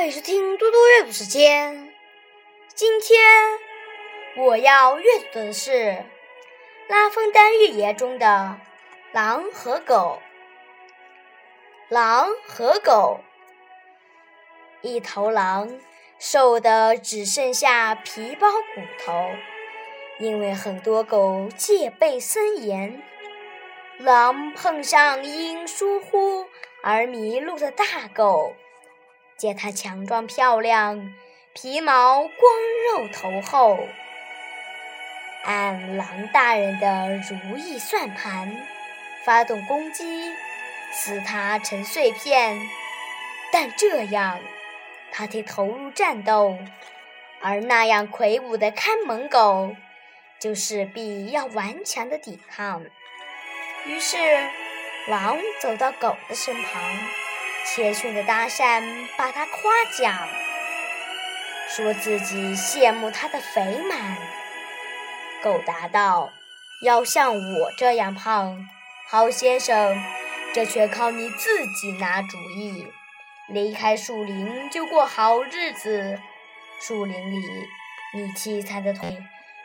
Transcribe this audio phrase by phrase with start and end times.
[0.00, 1.92] 欢迎收听多多阅读时间。
[2.74, 3.20] 今天
[4.38, 5.72] 我要阅读的是
[6.88, 8.26] 《拉封丹寓言》中的
[9.14, 10.18] 《狼和狗》。
[11.94, 13.20] 狼和狗，
[14.80, 15.78] 一头狼
[16.18, 19.28] 瘦的只剩下皮包骨头，
[20.18, 23.02] 因为很多狗戒备森严。
[23.98, 26.46] 狼碰上因疏忽
[26.82, 28.54] 而迷路的大狗。
[29.40, 31.14] 见它强壮漂亮，
[31.54, 32.28] 皮毛光
[32.92, 33.78] 肉头厚，
[35.44, 38.54] 按狼大人的如意算盘
[39.24, 40.30] 发动攻击，
[40.92, 42.60] 撕它成碎片。
[43.50, 44.38] 但这样，
[45.10, 46.58] 它得投入战斗，
[47.40, 49.74] 而那样魁梧的看门狗
[50.38, 52.84] 就势必要顽强的抵抗。
[53.86, 54.18] 于是，
[55.08, 56.82] 狼走到狗的身旁。
[57.64, 58.82] 谦逊的搭讪，
[59.16, 60.28] 把他夸奖，
[61.68, 64.16] 说自己羡慕他的肥满。
[65.42, 66.32] 狗答道
[66.84, 68.68] ：“要像我这样胖，
[69.08, 70.02] 好先生，
[70.52, 72.88] 这全靠你自己拿主意。
[73.48, 76.18] 离开树林就过好日子，
[76.80, 77.44] 树林里
[78.14, 79.18] 你凄惨的腿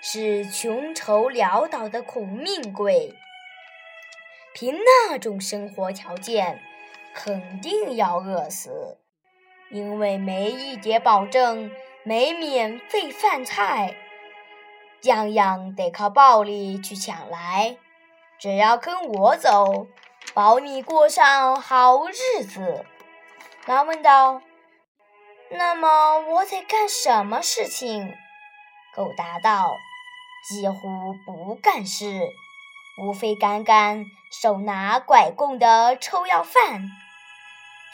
[0.00, 3.14] 是穷愁潦倒的苦命鬼。
[4.54, 6.60] 凭那种生活条件。”
[7.14, 8.98] 肯定要饿死，
[9.70, 11.70] 因为没一点保证，
[12.04, 13.96] 没免费饭菜，
[15.02, 17.76] 样样得靠暴力去抢来。
[18.38, 19.86] 只要跟我走，
[20.32, 22.84] 保你过上好日子。
[23.66, 24.40] 狼问道
[25.50, 28.14] ：“那么我得干什么事情？”
[28.94, 29.74] 狗答道
[30.48, 32.06] ：“几乎不干事，
[32.98, 36.90] 无非干干手拿拐棍的臭要饭。”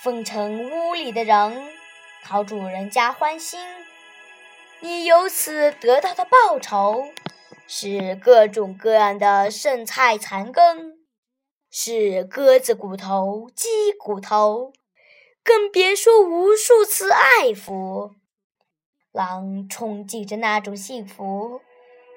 [0.03, 1.69] 奉承屋里的人，
[2.23, 3.61] 讨主人家欢心。
[4.81, 7.09] 你由此得到的报酬
[7.67, 10.99] 是各种各样的剩菜残羹，
[11.71, 14.75] 是鸽子骨头、鸡骨头，
[15.43, 18.11] 更别说无数次爱抚。
[19.11, 21.62] 狼憧憬着那种幸福，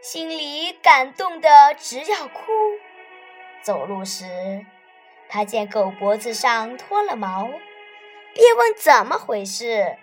[0.03, 2.41] 心里感动的直要哭。
[3.67, 4.65] 走路时，
[5.27, 7.49] 他见狗脖子上脱了毛。
[8.33, 9.97] 便问怎么回事，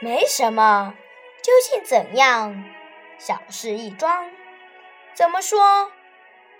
[0.00, 0.94] 没什么，
[1.42, 2.62] 究竟怎样？
[3.18, 4.30] 小事一桩。
[5.12, 5.90] 怎么说？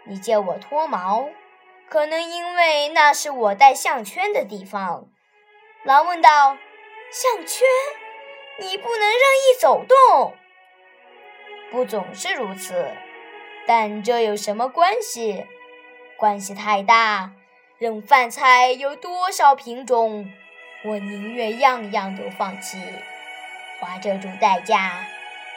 [0.06, 1.28] 你借我脱毛，
[1.89, 5.06] 可能因为那是我戴项圈的地方。
[5.84, 6.59] 狼问道
[7.12, 7.65] ：“项圈？
[8.59, 10.34] 你不能任意走动？”
[11.71, 12.91] 不总是如此，
[13.67, 15.47] 但这有什么关系？
[16.17, 17.33] 关系太大。
[17.78, 20.33] 任饭菜有多少品种，
[20.84, 22.78] 我宁愿样样都放弃，
[23.81, 25.05] 花这种代价，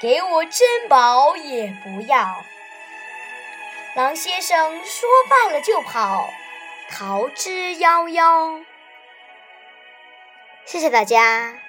[0.02, 2.44] 给我珍宝也不要。
[3.96, 6.30] 狼先生说罢了就跑，
[6.90, 8.64] 逃之夭夭。
[10.66, 11.60] 谢谢大家。